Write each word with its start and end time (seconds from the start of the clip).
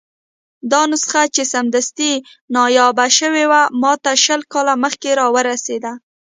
دا 0.71 0.81
نسخه 0.91 1.21
چې 1.35 1.43
سمدستي 1.53 2.13
نایابه 2.55 3.05
شوې 3.19 3.45
وه، 3.51 3.61
ماته 3.81 4.13
شل 4.23 4.41
کاله 4.53 4.73
مخکې 4.83 5.09
راورسېده. 5.19 5.91